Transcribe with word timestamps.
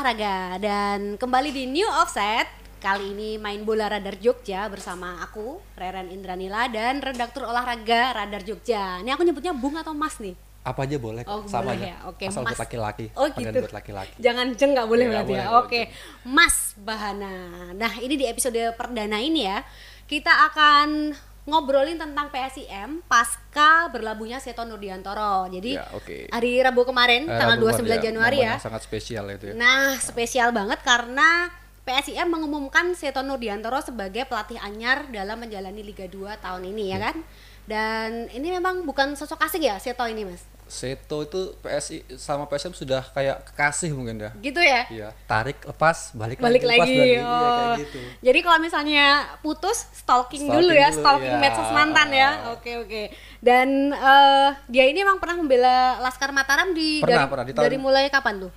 olahraga 0.00 0.56
dan 0.56 1.20
kembali 1.20 1.52
di 1.52 1.68
New 1.68 1.84
Offset 1.84 2.48
kali 2.80 3.12
ini 3.12 3.36
main 3.36 3.68
bola 3.68 3.84
Radar 3.84 4.16
Jogja 4.16 4.64
bersama 4.72 5.20
aku 5.20 5.60
Reren 5.76 6.08
Indranila 6.08 6.72
dan 6.72 7.04
redaktur 7.04 7.44
olahraga 7.44 8.16
Radar 8.16 8.40
Jogja. 8.40 9.04
Ini 9.04 9.12
aku 9.12 9.28
nyebutnya 9.28 9.52
Bung 9.52 9.76
atau 9.76 9.92
Mas 9.92 10.16
nih? 10.16 10.32
Apa 10.64 10.88
aja 10.88 10.96
boleh, 10.96 11.20
Oh, 11.28 11.44
sama 11.44 11.76
boleh 11.76 11.84
aja. 11.84 11.92
ya. 11.92 11.96
Oke, 12.08 12.32
Asal 12.32 12.48
Mas. 12.48 12.56
buat 12.56 12.64
laki-laki. 12.64 13.06
Oh 13.12 13.28
gitu. 13.28 13.60
buat 13.60 13.76
laki-laki. 13.76 14.12
Jangan 14.16 14.46
jeng 14.56 14.72
nggak 14.72 14.88
boleh 14.88 15.04
Iya, 15.04 15.12
berarti 15.12 15.32
ya. 15.36 15.44
boleh, 15.44 15.60
Oke, 15.60 15.80
Mas 16.24 16.56
Bahana. 16.80 17.36
Nah 17.76 17.92
ini 18.00 18.16
di 18.16 18.24
episode 18.24 18.56
perdana 18.80 19.20
ini 19.20 19.44
ya 19.44 19.60
kita 20.08 20.32
akan 20.48 21.12
ngobrolin 21.44 21.96
tentang 21.96 22.28
PSIM 22.28 23.00
pasca 23.04 23.88
berlabuhnya 23.88 24.38
Seto 24.38 24.62
Nurdiantoro. 24.62 25.48
Jadi 25.48 25.74
Ya, 25.74 25.88
oke. 25.90 26.28
hari 26.28 26.60
Rabu 26.60 26.84
kemarin 26.84 27.24
Eh, 27.24 27.32
tanggal 27.32 27.56
Rabu 27.56 27.66
29 27.66 27.80
kemarin 27.80 28.02
Januari 28.02 28.38
ya. 28.40 28.54
sangat 28.58 28.82
spesial 28.82 29.24
itu 29.28 29.50
ya. 29.50 29.54
Nah, 29.54 29.96
spesial 29.96 30.50
banget 30.50 30.78
karena 30.80 31.48
PSIM 31.82 32.28
mengumumkan 32.28 32.92
Seto 32.92 33.20
Nurdiantoro 33.20 33.80
sebagai 33.80 34.22
pelatih 34.24 34.60
anyar 34.60 35.08
dalam 35.08 35.40
menjalani 35.40 35.80
Liga 35.80 36.04
2 36.04 36.36
tahun 36.36 36.62
ini 36.66 36.92
ya 36.92 36.98
kan. 37.02 37.16
Dan 37.64 38.28
ini 38.28 38.50
memang 38.52 38.82
bukan 38.82 39.14
sosok 39.14 39.40
asing 39.40 39.62
ya 39.62 39.78
Seto 39.78 40.04
ini, 40.04 40.22
Mas. 40.22 40.44
Seto 40.70 41.20
itu 41.20 41.40
PSI 41.58 42.06
sama 42.14 42.46
PSM 42.46 42.70
sudah 42.72 43.02
kayak 43.10 43.42
kekasih 43.44 43.90
mungkin 43.90 44.16
ya. 44.16 44.30
Gitu 44.38 44.56
ya? 44.56 44.86
Iya, 44.86 45.08
tarik 45.26 45.58
lepas, 45.60 46.14
balik, 46.14 46.38
Balik 46.38 46.62
lagi, 46.62 46.78
lepas, 46.78 46.86
lagi. 46.86 46.96
balik. 46.96 47.10
Iya, 47.12 47.26
oh. 47.26 47.34
kayak 47.34 47.78
gitu. 47.82 47.98
Jadi 48.22 48.38
kalau 48.40 48.58
misalnya 48.58 49.06
putus 49.40 49.78
stalking, 49.92 50.40
Stalking 50.40 50.46
dulu 50.46 50.70
ya, 50.70 50.88
dulu, 50.88 50.98
stalking 51.02 51.34
iya. 51.34 51.42
medsos 51.42 51.70
mantan 51.70 52.08
ya. 52.08 52.30
Oke, 52.54 52.70
oke. 52.78 53.02
Dan 53.38 53.68
eh, 53.90 54.48
dia 54.66 54.84
ini 54.86 54.98
emang 55.00 55.18
pernah 55.18 55.36
membela 55.36 55.76
Laskar 55.98 56.30
Mataram 56.30 56.70
di 56.70 57.02
Pernah, 57.02 57.18
dari, 57.18 57.28
pernah, 57.28 57.44
di 57.44 57.52
tahun- 57.52 57.66
dari 57.66 57.76
mulai 57.76 58.04
kapan 58.06 58.46
tuh? 58.46 58.52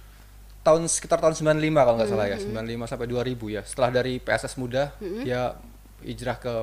Tahun 0.61 0.79
sekitar 0.87 1.19
tahun 1.19 1.35
95 1.35 1.49
kalau 1.81 1.97
nggak 1.97 2.07
Hmm, 2.07 2.15
salah 2.15 2.27
ya, 2.29 2.37
95 2.37 2.87
sampai 2.87 3.03
2000 3.05 3.49
ya. 3.49 3.61
Setelah 3.63 3.89
dari 3.91 4.15
PSS 4.15 4.55
muda, 4.55 4.95
Hmm. 4.95 5.19
dia 5.21 5.57
hijrah 5.99 6.37
ke 6.37 6.53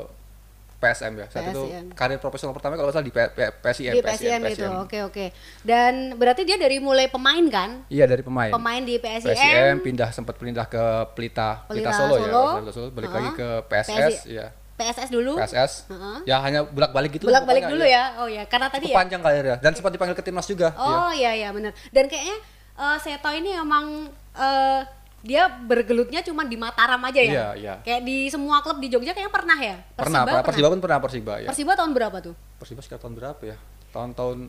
PSM 0.80 1.12
ya. 1.14 1.26
Saat 1.28 1.52
itu 1.52 1.62
PSM. 1.62 1.86
karir 1.92 2.16
profesional 2.16 2.50
pertama 2.50 2.72
kalau 2.74 2.88
salah 2.88 3.04
di 3.04 3.12
P- 3.12 3.28
P- 3.28 3.52
PSIM, 3.60 3.92
di 3.92 4.00
PSIM, 4.00 4.40
itu. 4.48 4.64
Oke, 4.80 4.98
oke. 5.04 5.24
Dan 5.60 6.16
berarti 6.16 6.42
dia 6.42 6.56
dari 6.56 6.80
mulai 6.80 7.06
pemain 7.06 7.44
kan? 7.46 7.84
Iya 7.86 8.08
dari 8.08 8.24
pemain. 8.24 8.48
Pemain 8.48 8.80
di 8.80 8.96
PSIM. 8.96 9.28
PSIM 9.28 9.74
pindah 9.78 10.08
sempat 10.08 10.34
pindah 10.34 10.64
ke 10.64 10.80
Pelita, 11.12 11.68
Pelita 11.68 11.68
Pelita, 11.68 11.90
Solo, 11.92 12.14
Solo. 12.16 12.24
ya, 12.24 12.52
Pelita 12.56 12.72
Solo, 12.72 12.88
balik 12.90 13.10
lagi 13.10 13.28
Heeh. 13.28 13.36
ke 13.36 13.48
PSS, 13.68 14.12
PSI. 14.24 14.32
ya. 14.34 14.46
PSS 14.74 15.08
dulu. 15.12 15.36
PSS. 15.36 15.72
Heeh. 15.86 16.16
Ya 16.24 16.40
hanya 16.40 16.64
bolak-balik 16.64 17.12
gitu. 17.12 17.28
Bolak-balik 17.28 17.68
dulu 17.68 17.84
ya. 17.84 18.16
Oh 18.16 18.24
ya, 18.24 18.48
karena 18.48 18.72
tadi 18.72 18.88
Cukup 18.88 18.96
ya. 18.96 19.00
panjang 19.04 19.20
karirnya 19.20 19.56
dan 19.60 19.72
sempat 19.76 19.92
dipanggil 19.92 20.16
ke 20.16 20.24
timnas 20.24 20.48
juga. 20.48 20.72
iya. 20.72 20.96
Oh 20.96 21.12
iya 21.12 21.30
iya 21.36 21.48
benar. 21.52 21.76
Dan 21.92 22.08
kayaknya 22.08 22.40
eh, 22.74 22.96
Seto 22.96 23.28
ini 23.28 23.52
emang 23.52 24.08
eh, 24.32 24.80
dia 25.20 25.52
bergelutnya 25.52 26.24
cuma 26.24 26.48
di 26.48 26.56
Mataram 26.56 27.00
aja 27.04 27.20
ya. 27.20 27.32
Iya, 27.32 27.46
iya. 27.60 27.74
Kayak 27.84 28.02
di 28.08 28.32
semua 28.32 28.64
klub 28.64 28.80
di 28.80 28.88
Jogja 28.88 29.12
kayaknya 29.12 29.32
pernah 29.32 29.58
ya. 29.60 29.76
Pernah, 29.92 30.24
pernah, 30.24 30.42
Persiba 30.44 30.68
pun 30.72 30.80
pernah 30.80 30.98
Persiba 30.98 31.34
ya. 31.44 31.48
Persiba 31.52 31.72
tahun 31.76 31.92
berapa 31.92 32.16
tuh? 32.24 32.34
Persiba 32.56 32.80
sekitar 32.80 33.04
tahun 33.04 33.14
berapa 33.20 33.42
ya? 33.44 33.56
Tahun-tahun 33.92 34.48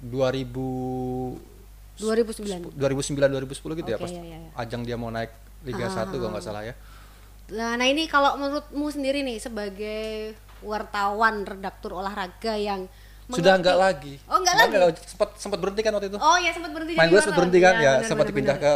2000 0.00 1.56
2009. 1.96 2.76
2009 2.76 2.76
2010 2.76 3.80
gitu 3.80 3.88
ya 3.88 3.96
Oke, 3.96 4.04
pas 4.04 4.12
iya, 4.12 4.20
iya, 4.20 4.36
iya. 4.44 4.50
ajang 4.52 4.84
dia 4.84 4.96
mau 5.00 5.08
naik 5.08 5.32
Liga 5.64 5.88
1 5.88 6.12
kalau 6.12 6.32
nggak 6.32 6.44
salah 6.44 6.62
ya. 6.64 6.76
Nah, 7.56 7.78
nah 7.78 7.86
ini 7.88 8.04
kalau 8.10 8.36
menurutmu 8.36 8.86
sendiri 8.92 9.24
nih 9.24 9.40
sebagai 9.40 10.36
wartawan 10.60 11.44
redaktur 11.44 11.96
olahraga 11.96 12.56
yang 12.56 12.88
Sudah 13.26 13.58
enggak 13.58 13.74
lagi. 13.74 14.22
Oh, 14.30 14.38
enggak 14.38 14.54
lagi. 14.54 15.02
sempat 15.02 15.34
sempat 15.34 15.58
berhenti 15.58 15.82
kan 15.82 15.90
waktu 15.98 16.14
itu. 16.14 16.18
Oh 16.22 16.38
ya 16.38 16.54
sempat 16.54 16.70
berhenti 16.70 16.94
Main 16.94 17.10
gue 17.10 17.18
sempat 17.18 17.38
berhenti 17.42 17.58
kan 17.58 17.74
ya, 17.74 17.92
benar, 17.98 18.06
sempat 18.06 18.26
dipindah 18.30 18.56
ke 18.56 18.72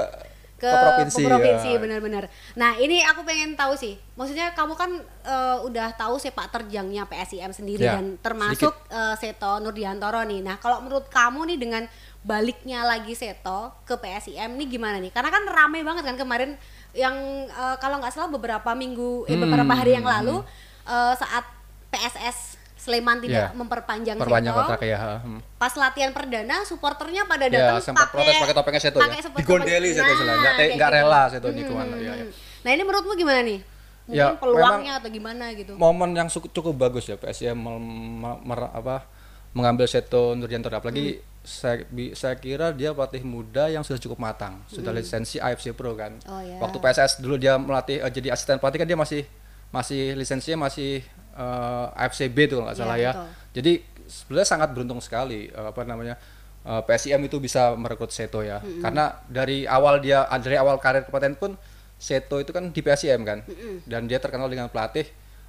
ke, 0.61 0.69
provinsi. 0.69 1.25
provinsi 1.25 1.71
ya. 1.73 1.79
benar-benar. 1.81 2.25
Nah 2.61 2.77
ini 2.77 3.01
aku 3.01 3.25
pengen 3.25 3.57
tahu 3.57 3.73
sih, 3.81 3.97
maksudnya 4.13 4.53
kamu 4.53 4.77
kan 4.77 4.93
eh, 5.25 5.59
udah 5.65 5.97
tahu 5.97 6.21
sepak 6.21 6.53
terjangnya 6.53 7.09
PSIM 7.09 7.51
sendiri 7.57 7.89
Ya, 7.89 7.97
dan 7.97 8.21
termasuk 8.21 8.77
eh, 8.93 9.17
Seto 9.17 9.57
Nurdiantoro 9.65 10.21
nih. 10.29 10.45
Nah 10.45 10.61
kalau 10.61 10.85
menurut 10.85 11.09
kamu 11.09 11.49
nih 11.49 11.59
dengan 11.59 11.83
baliknya 12.21 12.85
lagi 12.85 13.17
Seto 13.17 13.73
ke 13.89 13.97
PSIM 13.97 14.61
nih 14.61 14.69
gimana 14.69 15.01
nih? 15.01 15.09
Karena 15.09 15.33
kan 15.33 15.49
rame 15.49 15.81
banget 15.81 16.05
kan 16.05 16.21
kemarin 16.21 16.61
yang 16.93 17.17
eh, 17.49 17.77
kalau 17.81 17.97
nggak 17.97 18.13
salah 18.13 18.29
beberapa 18.29 18.77
minggu, 18.77 19.25
eh, 19.25 19.41
beberapa 19.41 19.73
hari 19.73 19.97
yang 19.97 20.05
lalu 20.05 20.45
eh, 20.85 21.15
saat 21.17 21.45
PSS 21.91 22.50
Sleman 22.81 23.21
tidak 23.21 23.37
Ya, 23.43 23.47
memperpanjang 23.53 24.17
Perpanjang 24.17 24.57
kontrak 24.57 24.81
ya. 24.81 25.21
hmm. 25.21 25.41
pas 25.55 25.73
latihan 25.75 26.11
perdana 26.11 26.65
supporternya 26.65 27.23
pada 27.25 27.45
Ya, 27.45 27.77
datang 27.77 27.85
sempat 27.85 28.09
protes 28.09 28.33
pakai 28.35 28.57
topengnya 28.57 28.81
Seto 28.81 28.97
ya. 28.97 29.03
pakai 29.05 29.21
seperti 29.21 29.41
Digondeli 29.43 29.69
topeng- 29.69 29.93
Seto 29.95 30.11
istilahnya. 30.11 30.51
Nggak 30.73 30.89
gitu. 30.89 30.97
rela 30.97 31.23
Seto 31.29 31.49
di 31.51 31.63
ke 31.63 31.73
mana, 31.73 31.93
Hmm. 31.93 32.01
ya, 32.01 32.13
ya. 32.15 32.25
Nah 32.61 32.71
ini 32.71 32.83
menurutmu 32.83 33.13
gimana 33.15 33.41
nih? 33.43 33.61
Mungkin 34.03 34.17
Ya, 34.19 34.35
peluangnya 34.35 34.93
atau 34.97 35.09
gimana 35.09 35.45
gitu? 35.53 35.73
Momen 35.77 36.11
yang 36.11 36.27
cukup, 36.27 36.51
cukup 36.51 36.75
bagus 36.75 37.05
ya 37.07 37.53
me- 37.55 38.41
mer- 38.43 38.73
apa 38.73 39.05
mengambil 39.51 39.85
Seto 39.85 40.33
Nurdiantoro 40.33 40.79
apalagi 40.79 41.19
Hmm. 41.19 41.29
saya 41.43 41.77
saya 42.13 42.35
kira 42.35 42.71
dia 42.71 42.91
pelatih 42.91 43.21
muda 43.23 43.67
yang 43.67 43.81
sudah 43.81 43.99
cukup 43.99 44.17
matang, 44.17 44.65
sudah 44.67 44.91
lisensi 44.91 45.37
AFC 45.37 45.71
Pro 45.71 45.93
kan. 45.93 46.17
Hmm. 46.19 46.31
Oh, 46.31 46.41
ya. 46.41 46.57
Waktu 46.59 46.79
PSS 46.79 47.19
dulu 47.19 47.37
dia 47.37 47.55
melatih 47.55 47.99
eh, 47.99 48.09
jadi 48.09 48.31
asisten 48.31 48.57
pelatih 48.57 48.79
kan 48.79 48.87
dia 48.87 48.95
masih 48.95 49.23
masih 49.69 50.15
lisensinya 50.15 50.67
masih 50.67 51.05
eh, 51.33 51.87
AFC 51.99 52.27
B 52.27 52.45
tuh 52.45 52.59
kalau 52.59 52.67
nggak 52.67 52.77
Iya, 52.77 52.83
salah 52.83 52.99
ya. 52.99 53.13
betul. 53.13 53.29
Jadi 53.53 53.73
sebenarnya 54.07 54.49
sangat 54.49 54.69
beruntung 54.71 54.99
sekali 54.99 55.47
eh, 55.47 55.67
apa 55.67 55.83
namanya 55.83 56.15
eh, 56.63 56.83
PSIM 56.83 57.21
itu 57.23 57.39
bisa 57.39 57.73
merekrut 57.75 58.11
Seto 58.11 58.41
ya. 58.41 58.59
Karena 58.79 59.11
dari 59.25 59.65
awal 59.65 59.99
dia 59.99 60.23
dari 60.37 60.55
awal 60.55 60.77
karir 60.77 61.03
kepelatihan 61.03 61.35
pun 61.35 61.55
Seto 61.97 62.37
itu 62.37 62.51
kan 62.51 62.67
di 62.67 62.81
PSIM 62.81 63.21
kan. 63.23 63.45
Dan 63.85 64.05
dia 64.05 64.17
terkenal 64.17 64.47
dengan 64.47 64.67
pelatih 64.67 65.05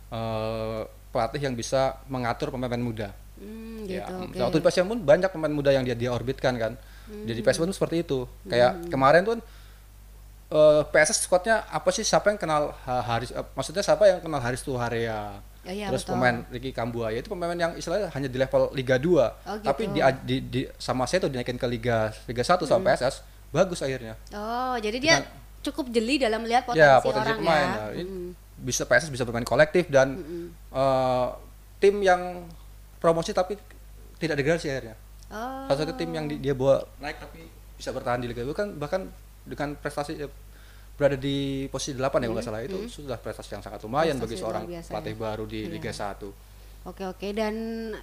eh, 0.09 0.81
pelatih 1.09 1.41
yang 1.41 1.53
bisa 1.53 1.99
mengatur 2.05 2.49
pemain-pemain 2.49 2.79
muda. 2.81 3.09
Hmm, 3.35 3.83
Ya, 3.83 4.05
gitu. 4.05 4.13
oke. 4.23 4.37
waktu 4.39 4.57
di 4.57 4.63
PSM 4.63 4.87
pun 4.87 4.99
banyak 5.01 5.27
pemain 5.27 5.49
muda 5.49 5.69
yang 5.69 5.81
dia 5.81 5.93
dia 5.93 6.07
orbitkan 6.09 6.55
kan. 6.55 6.73
Jadi 7.09 7.39
PSM 7.39 7.65
pun 7.65 7.73
seperti 7.73 8.01
itu. 8.01 8.23
Kayak 8.45 8.87
kemarin 8.87 9.25
tuh 9.25 9.35
eh, 10.49 10.81
PSS 10.85 11.19
squadnya 11.21 11.63
apa 11.65 11.89
sih 11.89 12.03
siapa 12.03 12.27
yang 12.27 12.37
kenal 12.37 12.71
Ha- 12.81 13.03
Haris 13.03 13.31
maksudnya 13.51 13.81
siapa 13.81 14.03
yang 14.05 14.19
kenal 14.19 14.39
Haris 14.39 14.61
Tuharea 14.61 15.39
Oh, 15.61 15.69
iya, 15.69 15.93
terus 15.93 16.01
betul. 16.01 16.17
pemain 16.17 16.41
Ricky 16.49 16.71
Kambuaya 16.71 17.15
itu 17.15 17.29
pemain 17.29 17.53
yang 17.53 17.73
istilahnya 17.73 18.09
hanya 18.09 18.25
di 18.25 18.35
level 18.35 18.73
Liga 18.73 18.97
2 18.97 19.13
Oh, 19.13 19.57
tapi 19.61 19.85
gitu. 19.85 19.93
di, 19.93 20.01
di, 20.23 20.35
di 20.41 20.61
sama 20.75 21.05
saya 21.05 21.21
tuh 21.21 21.29
dinaikin 21.29 21.53
ke 21.53 21.67
Liga 21.67 22.09
Liga 22.25 22.41
1 22.41 22.57
sama 22.63 22.81
PSS 22.87 23.21
bagus 23.49 23.77
akhirnya. 23.79 24.17
Oh 24.31 24.73
jadi 24.75 24.97
dia 24.97 25.15
cukup 25.61 25.93
jeli 25.93 26.17
dalam 26.17 26.41
melihat 26.41 26.65
potensi, 26.65 26.81
ya 26.81 26.97
potensi 26.97 27.29
orang 27.29 27.37
pemain 27.37 27.61
ya. 27.61 27.69
Nah, 27.77 27.89
ini 27.93 28.11
bisa 28.57 28.83
PSS 28.83 29.09
bisa 29.11 29.21
bermain 29.21 29.45
kolektif 29.45 29.85
dan 29.85 30.17
eh, 30.67 31.27
tim 31.77 31.95
yang 31.99 32.45
promosi 32.97 33.29
tapi 33.29 33.53
tidak 34.17 34.37
degradasi 34.37 34.67
akhirnya. 34.67 34.95
Oh, 35.29 35.65
salah 35.65 35.77
satu 35.79 35.93
tim 35.93 36.09
yang 36.09 36.25
di- 36.25 36.37
dia 36.37 36.51
bawa 36.51 36.81
naik 36.97 37.17
tapi 37.17 37.45
bisa 37.75 37.89
bertahan 37.89 38.17
di 38.17 38.27
Liga 38.27 38.41
2 38.41 38.49
kan 38.51 38.67
bahkan 38.75 39.01
dengan 39.43 39.73
prestasi 39.75 40.17
eh, 40.17 40.31
berada 40.93 41.15
di 41.15 41.37
posisi 41.67 41.93
8 41.93 42.03
ya 42.03 42.07
kalau 42.21 42.33
nggak 42.33 42.45
salah 42.45 42.61
itu 42.61 42.77
sudah 42.85 43.17
prestasi 43.17 43.51
yang 43.51 43.63
sangat 43.63 43.81
lumayan 43.81 44.15
Prestasi 44.15 44.23
bagi 44.23 44.37
seorang 44.37 44.63
biasa 44.65 44.89
pelatih 44.89 45.11
ya. 45.11 45.19
baru 45.19 45.43
di 45.45 45.59
Liga 45.67 45.91
1 45.91 46.29
Oke 46.83 47.03
oke 47.05 47.27
dan 47.31 47.55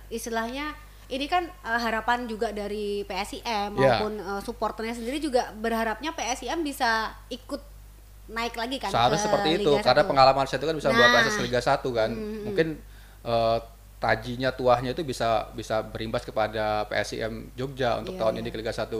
istilahnya 0.08 0.66
ini 1.08 1.24
kan 1.24 1.44
eh, 1.46 1.80
harapan 1.80 2.24
juga 2.24 2.50
dari 2.50 3.02
PSIM 3.02 3.42
Ya. 3.42 3.70
maupun 3.70 4.12
eh, 4.14 4.40
supporternya 4.40 4.94
sendiri 4.94 5.18
juga 5.18 5.50
berharapnya 5.52 6.10
PSIM 6.10 6.60
bisa 6.60 7.10
ikut 7.28 7.62
naik 8.28 8.54
lagi 8.54 8.76
kan 8.76 8.88
seharusnya 8.88 9.24
seperti 9.26 9.48
itu 9.58 9.70
Liga 9.70 9.80
karena 9.82 10.02
1. 10.02 10.10
pengalaman 10.10 10.44
saya 10.44 10.58
itu 10.58 10.66
kan 10.66 10.76
bisa 10.76 10.88
membawa 10.88 11.08
Nah. 11.08 11.16
PSS 11.22 11.34
ke 11.34 11.44
Liga 11.44 11.60
1 11.60 11.80
kan 11.92 12.10
mungkin 12.44 12.68
eh, 13.22 13.58
tajinya 13.98 14.50
tuahnya 14.52 14.90
itu 14.92 15.02
bisa 15.02 15.28
bisa 15.52 15.82
berimbas 15.82 16.22
kepada 16.22 16.86
PSIM 16.86 17.50
Jogja 17.52 17.96
untuk 17.96 18.14
Iya, 18.14 18.20
tahun 18.20 18.34
iya. 18.34 18.40
ini 18.40 18.48
ke 18.48 18.58
Liga 18.58 18.70
1 18.70 18.90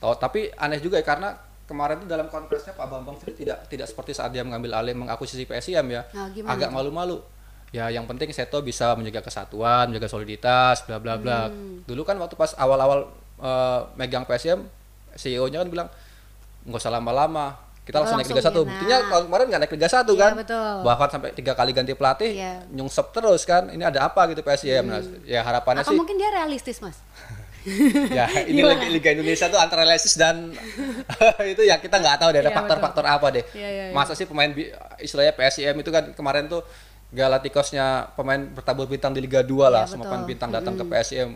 Tahu- 0.00 0.16
tapi 0.16 0.48
aneh 0.50 0.78
juga 0.78 0.96
ya 0.96 1.04
karena 1.04 1.34
kemarin 1.70 2.02
itu 2.02 2.10
dalam 2.10 2.26
konferensinya 2.26 2.74
Pak 2.74 2.86
Bambang 2.90 3.14
sendiri 3.22 3.46
tidak 3.46 3.70
tidak 3.70 3.86
seperti 3.86 4.10
saat 4.10 4.34
dia 4.34 4.42
mengambil 4.42 4.82
alih 4.82 4.98
mengakuisisi 4.98 5.46
PSIM 5.46 5.86
ya. 5.86 6.02
Nah, 6.10 6.26
agak 6.50 6.74
malu-malu. 6.74 7.22
Ya 7.70 7.86
yang 7.86 8.02
penting 8.10 8.34
Seto 8.34 8.58
bisa 8.66 8.98
menjaga 8.98 9.22
kesatuan 9.22 9.86
menjaga 9.86 10.10
soliditas 10.10 10.82
bla 10.90 10.98
bla 10.98 11.14
bla. 11.14 11.46
Hmm. 11.46 11.86
dulu 11.86 12.02
kan 12.02 12.18
waktu 12.18 12.34
pas 12.34 12.50
awal-awal 12.58 13.06
eh, 13.38 13.80
megang 13.94 14.26
PSIM 14.26 14.66
CEO-nya 15.14 15.62
kan 15.62 15.68
bilang 15.70 15.88
nggak 16.66 16.82
usah 16.82 16.90
lama-lama 16.90 17.54
kita 17.80 17.96
langsung, 17.96 18.20
naik 18.22 18.30
Liga 18.30 18.42
Langsung, 18.44 18.54
1 18.54 18.60
ya, 18.60 18.68
buktinya 18.70 18.96
nah. 19.00 19.08
tahun 19.10 19.24
kemarin 19.26 19.44
nggak 19.50 19.60
naik 19.64 19.72
Liga 19.74 19.88
1 19.88 19.96
Iya, 19.96 20.20
kan? 20.20 20.32
betul. 20.36 20.74
bahkan 20.84 21.08
sampai 21.10 21.28
tiga 21.32 21.52
kali 21.56 21.70
ganti 21.72 21.92
pelatih 21.96 22.30
Iya. 22.36 22.52
nyungsep 22.70 23.06
terus 23.10 23.42
kan 23.48 23.62
ini 23.72 23.82
ada 23.82 24.06
apa 24.06 24.20
gitu 24.30 24.42
PSIM 24.44 24.84
nah, 24.84 25.00
ya 25.24 25.40
harapannya 25.40 25.82
atau 25.82 25.90
sih 25.94 25.98
mungkin 25.98 26.14
dia 26.18 26.30
realistis 26.30 26.78
mas 26.78 26.98
ya 28.18 28.26
ini? 28.48 28.60
Liga, 28.64 28.86
Liga 28.88 29.10
Indonesia 29.12 29.46
tuh 29.46 29.60
antara 29.60 29.84
realistis 29.84 30.16
dan 30.16 30.50
itu 31.52 31.62
ya 31.62 31.76
kita 31.76 32.00
nggak 32.00 32.16
tahu 32.18 32.30
deh 32.32 32.40
ada 32.40 32.48
Iya, 32.48 32.56
faktor-faktor 32.56 33.04
apa 33.04 33.26
deh. 33.30 33.44
Iya, 33.52 33.68
iya, 33.68 33.84
iya. 33.88 33.94
masa 33.94 34.16
sih 34.16 34.24
pemain 34.24 34.48
istilahnya 34.98 35.36
PSIM 35.36 35.76
itu 35.76 35.90
kan 35.90 36.12
kemarin 36.16 36.48
tuh 36.48 36.64
Galacticosnya 37.10 38.14
pemain 38.14 38.38
bertabur 38.38 38.86
bintang 38.86 39.10
di 39.10 39.18
Liga 39.18 39.42
2 39.42 39.50
lah 39.66 39.82
Iya, 39.84 39.90
semua 39.98 40.06
pemain 40.06 40.22
bintang 40.22 40.54
datang 40.54 40.78
ke 40.78 40.84
PSIM 40.86 41.34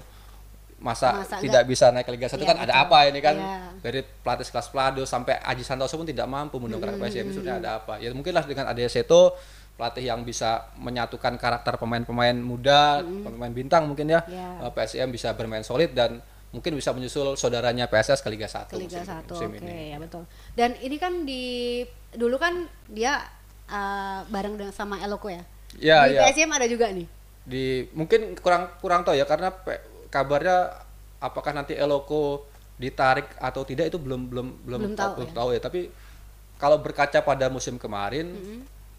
masa, 0.78 1.24
Masa 1.24 1.40
tidak 1.40 1.64
bisa 1.66 1.90
naik 1.90 2.06
ke 2.06 2.12
Liga 2.14 2.30
1 2.30 2.38
Iya, 2.38 2.46
kan 2.46 2.56
ada 2.62 2.70
betul. 2.70 2.84
apa 2.86 2.98
ini 3.10 3.20
kan? 3.20 3.36
Iya. 3.36 3.58
dari 3.82 4.00
pelatih 4.00 4.46
kelas 4.46 4.68
Plado 4.70 5.02
sampai 5.02 5.34
Aji 5.42 5.66
Santoso 5.66 5.98
pun 5.98 6.06
tidak 6.06 6.30
mampu 6.30 6.62
mendongkrak 6.62 6.94
PSM 6.94 7.34
sudah 7.34 7.58
ada 7.58 7.82
apa? 7.82 7.98
Ya 7.98 8.14
mungkinlah 8.14 8.46
dengan 8.46 8.70
adanya 8.70 8.86
Seto 8.86 9.34
pelatih 9.74 10.06
yang 10.06 10.22
bisa 10.22 10.70
menyatukan 10.78 11.34
karakter 11.34 11.74
pemain-pemain 11.76 12.36
muda 12.36 13.02
pemain 13.02 13.50
bintang 13.50 13.90
mungkin 13.90 14.06
ya. 14.06 14.22
Iya. 14.24 14.62
eh, 14.62 14.72
PSM 14.72 15.10
bisa 15.10 15.34
bermain 15.34 15.62
solid 15.62 15.90
dan 15.90 16.22
mungkin 16.50 16.70
bisa 16.72 16.94
menyusul 16.94 17.34
saudaranya 17.34 17.90
PSS 17.90 18.22
ke 18.22 18.30
Liga 18.30 18.46
1 18.46 18.70
ke 18.70 18.78
Liga 18.78 19.02
musim, 19.02 19.26
1 19.26 19.26
musim 19.26 19.50
oke 19.50 19.58
ini. 19.58 19.90
ya 19.90 19.98
betul. 19.98 20.22
Dan 20.54 20.78
ini 20.78 20.96
kan 20.96 21.26
di 21.26 21.42
dulu 22.14 22.38
kan 22.38 22.54
dia 22.86 23.18
uh, 23.66 24.22
bareng 24.30 24.54
dengan 24.54 24.70
sama 24.70 25.02
Eloko 25.02 25.26
ya? 25.26 25.42
Iya, 25.74 25.98
di 26.06 26.12
iya. 26.14 26.20
PSM 26.30 26.50
ada 26.54 26.66
juga 26.70 26.86
nih? 26.94 27.10
Di 27.42 27.90
mungkin 27.90 28.38
kurang 28.38 28.70
kurang 28.78 29.02
tahu 29.02 29.18
ya 29.18 29.26
karena 29.26 29.50
pe- 29.50 29.82
kabarnya 30.08 30.70
apakah 31.18 31.50
nanti 31.50 31.74
Eloko 31.74 32.46
ditarik 32.78 33.34
atau 33.38 33.66
tidak 33.66 33.90
itu 33.90 33.98
belum 33.98 34.30
belum 34.30 34.46
belum, 34.62 34.80
Belum 34.80 34.94
tahu 34.94 35.10
belum 35.18 35.30
ya. 35.30 35.34
tahu 35.34 35.48
ya. 35.50 35.60
Tapi 35.60 35.80
kalau 36.54 36.78
berkaca 36.78 37.18
pada 37.18 37.50
musim 37.50 37.74
kemarin 37.74 38.30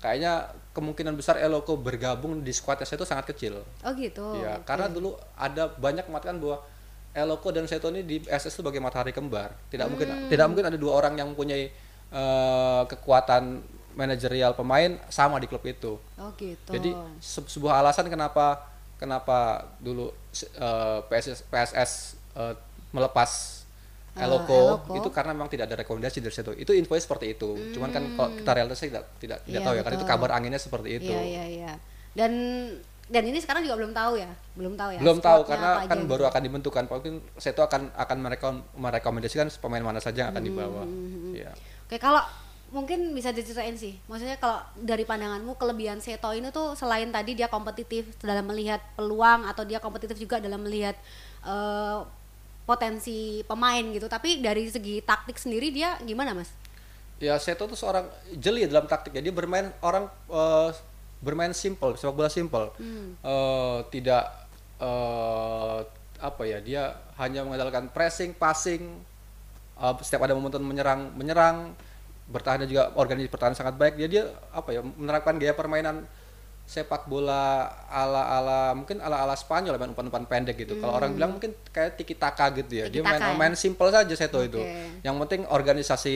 kayaknya 0.06 0.34
kemungkinan 0.72 1.18
besar 1.18 1.42
Eloko 1.42 1.74
bergabung 1.76 2.40
di 2.40 2.54
skuad 2.54 2.78
itu 2.78 3.02
sangat 3.02 3.26
kecil. 3.26 3.66
Oh 3.82 3.92
gitu. 3.98 4.22
Ya 4.38 4.62
oke. 4.62 4.70
karena 4.70 4.86
dulu 4.86 5.18
ada 5.34 5.66
banyak 5.72 6.06
mengatakan 6.06 6.38
bahwa 6.38 6.62
Eloko 7.12 7.50
dan 7.50 7.66
Seto 7.66 7.90
ini 7.90 8.04
di 8.04 8.22
SS 8.22 8.54
itu 8.54 8.62
sebagai 8.62 8.78
matahari 8.78 9.10
kembar. 9.10 9.56
Tidak 9.68 9.88
mungkin 9.88 10.06
Hmm. 10.06 10.30
tidak 10.30 10.46
mungkin 10.46 10.68
ada 10.68 10.78
dua 10.78 10.94
orang 10.94 11.18
yang 11.18 11.34
mempunyai 11.34 11.74
eh, 12.06 12.84
kekuatan 12.86 13.66
manajerial 13.96 14.54
pemain 14.54 15.02
sama 15.10 15.40
di 15.40 15.48
klub 15.48 15.66
itu. 15.66 15.98
Oh 16.16 16.30
gitu. 16.38 16.70
Jadi 16.70 16.94
se- 17.18 17.50
sebuah 17.50 17.82
alasan 17.82 18.06
kenapa 18.06 18.62
kenapa 18.96 19.64
dulu 19.80 20.14
eh, 20.38 21.00
PSS, 21.10 21.50
PSS 21.50 21.92
eh, 22.36 22.54
melepas 22.92 23.64
Eloko, 24.18 24.60
Eloko. 24.82 24.94
itu 24.96 25.10
karena 25.10 25.32
memang 25.32 25.48
tidak 25.48 25.66
ada 25.68 25.78
rekomendasi 25.78 26.18
dari 26.20 26.32
situ. 26.32 26.52
Itu 26.54 26.72
infonya 26.72 27.04
seperti 27.04 27.26
itu. 27.32 27.50
Cuman 27.72 27.90
kan 27.90 28.04
kalau 28.16 28.30
kita 28.34 28.52
realitasnya 28.54 28.88
tidak 28.90 29.04
tidak 29.18 29.40
tidak 29.42 29.60
Iya, 29.60 29.66
tahu 29.66 29.74
ya 29.76 29.82
karena 29.84 29.96
itu 29.96 30.06
betul. 30.06 30.16
kabar 30.16 30.30
anginnya 30.32 30.58
seperti 30.58 30.90
itu. 30.96 31.12
iya 31.12 31.22
iya 31.22 31.44
iya 31.46 31.74
dan 32.16 32.32
dan 33.06 33.22
ini 33.22 33.38
sekarang 33.38 33.62
juga 33.62 33.76
belum 33.78 33.94
tahu 33.94 34.18
ya 34.18 34.32
belum 34.56 34.74
tahu 34.74 34.90
ya 34.96 35.00
Belum 35.00 35.20
tahu 35.20 35.40
karena 35.46 35.70
kan 35.84 36.00
aja 36.00 36.08
baru 36.08 36.24
gitu. 36.24 36.32
akan 36.32 36.42
dibentukkan. 36.42 36.84
Mungkin 36.88 37.14
Seto 37.36 37.62
akan 37.62 37.82
akan 37.94 38.18
merekom, 38.18 38.56
merekomendasikan 38.74 39.52
pemain 39.60 39.84
mana 39.84 40.00
saja 40.00 40.26
yang 40.26 40.30
akan 40.32 40.42
dibawa. 40.42 40.82
Hmm, 40.82 41.36
Iya. 41.36 41.52
Oke, 41.86 42.00
kalau 42.00 42.24
mungkin 42.72 43.14
bisa 43.14 43.30
diceritain 43.30 43.78
sih. 43.78 44.00
Maksudnya 44.08 44.36
kalau 44.36 44.58
dari 44.74 45.04
pandanganmu 45.04 45.54
kelebihan 45.54 46.02
Seto 46.02 46.32
ini 46.32 46.50
tuh 46.50 46.74
selain 46.74 47.12
tadi 47.12 47.36
dia 47.36 47.46
kompetitif 47.46 48.10
dalam 48.20 48.48
melihat 48.48 48.82
peluang 48.96 49.46
atau 49.46 49.62
dia 49.62 49.78
kompetitif 49.78 50.18
juga 50.18 50.40
dalam 50.40 50.64
melihat 50.64 50.98
eh, 51.44 52.00
potensi 52.66 53.46
pemain 53.46 53.86
gitu. 53.94 54.10
Tapi 54.10 54.42
dari 54.42 54.68
segi 54.68 55.00
taktik 55.06 55.38
sendiri 55.38 55.70
dia 55.70 55.96
gimana, 56.02 56.34
Mas? 56.34 56.50
Ya 57.22 57.40
Seto 57.40 57.70
tuh 57.70 57.80
seorang 57.80 58.10
jeli 58.36 58.68
dalam 58.68 58.90
taktiknya. 58.90 59.24
Dia 59.24 59.34
bermain 59.34 59.72
orang 59.80 60.10
eh, 60.28 60.70
bermain 61.24 61.54
simple, 61.56 61.96
sepak 61.96 62.14
bola 62.18 62.28
simple. 62.28 62.74
Eh, 63.24 63.80
tidak 63.94 64.24
eh, 64.82 65.80
apa 66.20 66.42
ya? 66.44 66.60
Dia 66.60 66.84
hanya 67.22 67.46
mengandalkan 67.46 67.88
pressing, 67.94 68.36
passing. 68.36 68.84
eh, 69.80 69.94
setiap 70.04 70.28
ada 70.28 70.36
momentum 70.36 70.60
menyerang, 70.66 71.16
menyerang. 71.16 71.72
Bertahan 72.26 72.66
juga 72.66 72.90
organisasi 72.98 73.30
pertahanan 73.30 73.56
sangat 73.56 73.78
baik. 73.78 74.02
Dia 74.02 74.08
dia 74.10 74.24
apa 74.52 74.74
ya? 74.74 74.82
Menerapkan 74.82 75.38
gaya 75.38 75.54
permainan 75.54 76.04
sepak 76.66 77.06
bola 77.06 77.70
ala 77.86 78.42
ala 78.42 78.60
mungkin 78.74 78.98
ala 78.98 79.22
ala 79.22 79.38
Spanyol 79.38 79.78
main 79.78 79.94
umpan-umpan 79.94 80.26
pendek 80.26 80.66
gitu. 80.66 80.82
Kalau 80.82 80.98
orang 80.98 81.14
bilang 81.14 81.38
mungkin 81.38 81.54
kayak 81.70 81.94
tiki 81.96 82.18
taka 82.18 82.50
gitu 82.58 82.82
ya. 82.82 82.86
Dia 82.90 83.06
main 83.06 83.22
ya? 83.22 83.38
main 83.38 83.54
simple 83.54 83.94
saja 83.94 84.10
Seto 84.18 84.42
itu. 84.42 84.58
Oke. 84.58 85.06
Yang 85.06 85.16
penting 85.22 85.42
organisasi 85.46 86.16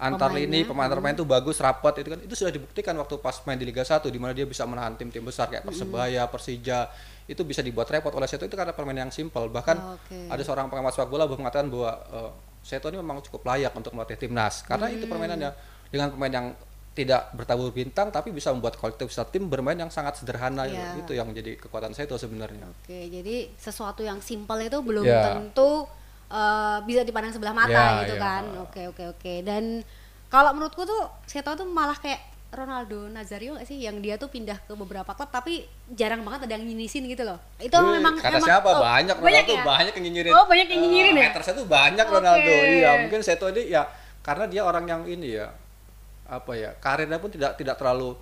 antar 0.00 0.32
lini 0.32 0.64
pemain 0.64 0.88
pemain 0.88 1.12
itu 1.12 1.28
bagus 1.28 1.60
rapat 1.60 2.00
itu 2.00 2.08
kan 2.08 2.20
itu 2.24 2.32
sudah 2.32 2.48
dibuktikan 2.48 2.96
waktu 2.96 3.20
pas 3.20 3.36
main 3.44 3.60
di 3.60 3.68
Liga 3.68 3.84
1 3.84 4.00
di 4.08 4.16
mana 4.16 4.32
dia 4.32 4.48
bisa 4.48 4.64
menahan 4.64 4.96
tim-tim 4.96 5.20
besar 5.20 5.52
kayak 5.52 5.68
Persebaya, 5.68 6.24
Persija 6.24 6.88
itu 7.28 7.44
bisa 7.44 7.60
dibuat 7.60 7.84
repot 7.92 8.08
oleh 8.16 8.24
Seto 8.24 8.48
itu 8.48 8.56
karena 8.56 8.72
permainan 8.72 9.06
yang 9.06 9.12
simpel 9.12 9.52
bahkan 9.52 9.76
Oke. 10.00 10.32
ada 10.32 10.40
seorang 10.40 10.72
pengamat 10.72 10.96
sepak 10.96 11.12
bola 11.12 11.28
mengatakan 11.28 11.68
bahwa 11.68 12.00
eh, 12.16 12.30
Seto 12.64 12.88
ini 12.88 12.96
memang 12.96 13.20
cukup 13.20 13.44
layak 13.44 13.76
untuk 13.76 13.92
melatih 13.92 14.16
timnas 14.16 14.64
karena 14.64 14.88
itu 14.88 15.04
permainannya 15.04 15.52
dengan 15.92 16.08
pemain 16.16 16.32
yang 16.32 16.46
tidak 16.90 17.30
bertabur 17.32 17.70
bintang 17.70 18.08
tapi 18.08 18.28
bisa 18.28 18.50
membuat 18.50 18.74
kualitas 18.74 19.06
tim 19.26 19.46
bermain 19.46 19.76
yang 19.76 19.88
sangat 19.88 20.16
sederhana 20.16 20.66
Iya. 20.66 20.98
itu 20.98 21.12
yang 21.12 21.26
menjadi 21.26 21.54
kekuatan 21.56 21.90
Seto 21.90 22.14
sebenarnya 22.14 22.66
Oke, 22.66 23.06
jadi 23.08 23.48
sesuatu 23.54 24.00
yang 24.00 24.18
simpel 24.18 24.58
itu 24.60 24.78
belum 24.78 25.02
Ya. 25.02 25.22
tentu 25.24 25.86
eh, 26.28 26.78
bisa 26.84 27.02
dipandang 27.02 27.30
sebelah 27.30 27.50
mata 27.52 27.70
Ya, 27.72 28.00
gitu 28.00 28.14
ya. 28.14 28.20
kan. 28.20 28.42
Oke, 28.60 28.86
oke, 28.86 29.02
oke. 29.08 29.34
Dan 29.40 29.82
kalau 30.28 30.50
menurutku 30.52 30.82
tuh 30.84 31.02
Seto 31.24 31.50
tuh 31.52 31.66
malah 31.66 31.94
kayak 31.96 32.22
Ronaldo 32.50 33.06
Nazario 33.06 33.54
gak 33.54 33.62
sih 33.64 33.78
yang 33.78 33.98
dia 33.98 34.14
tuh 34.14 34.26
pindah 34.26 34.58
ke 34.60 34.74
beberapa 34.74 35.06
klub 35.08 35.26
tapi 35.28 35.62
jarang 35.88 36.18
banget 36.20 36.46
ada 36.46 36.54
yang 36.54 36.62
nyinisin 36.64 37.06
gitu 37.06 37.22
loh. 37.22 37.38
Itu 37.56 37.74
Wih, 37.74 37.98
memang 37.98 38.14
kata 38.16 38.30
emang- 38.32 38.42
siapa 38.44 38.66
oh, 38.68 38.78
banyak 38.80 39.16
banyak 39.16 39.42
Ronaldo 39.42 39.52
ya? 39.52 39.62
banyak 39.64 39.92
yang 39.92 40.04
nyinyirin 40.04 40.32
Oh, 40.32 40.44
banyak 40.44 40.66
yang 40.66 40.80
nyinyirin 40.80 41.14
ya? 41.16 41.26
haters 41.30 41.48
itu 41.48 41.62
banyak 41.64 42.02
Oke. 42.04 42.14
Ronaldo 42.16 42.52
iya 42.68 42.90
mungkin 43.00 43.20
Seto 43.20 43.46
ini 43.48 43.62
ya 43.68 43.82
karena 44.20 44.44
dia 44.46 44.62
orang 44.62 44.84
yang 44.84 45.02
ini 45.04 45.34
ya 45.34 45.50
apa 46.30 46.52
ya 46.54 46.70
karirnya 46.76 47.18
pun 47.18 47.28
tidak 47.28 47.54
tidak 47.54 47.74
terlalu 47.74 48.14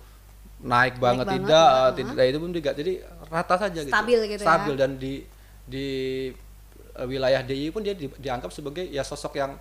naik 0.59 0.97
banget, 0.97 1.23
banget, 1.23 1.39
tidak 1.39 1.69
ya, 1.71 1.93
tidak 1.95 2.25
itu 2.25 2.37
pun 2.37 2.51
tidak 2.51 2.73
jadi 2.75 2.93
rata 3.29 3.55
saja 3.55 3.79
gitu 3.79 3.93
Stabil 3.93 4.19
gitu 4.27 4.41
ya. 4.41 4.47
stabil 4.49 4.73
dan 4.75 4.91
di 4.95 5.13
di 5.63 5.87
eh, 6.91 7.05
wilayah 7.05 7.39
DI 7.39 7.69
pun 7.69 7.79
dia 7.79 7.93
di- 7.93 8.11
dianggap 8.11 8.49
sebagai 8.49 8.83
ya 8.83 9.01
sosok 9.01 9.33
yang 9.35 9.55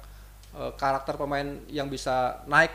eh, 0.53 0.73
karakter 0.75 1.15
pemain 1.15 1.45
yang 1.69 1.87
bisa 1.87 2.43
naik 2.45 2.73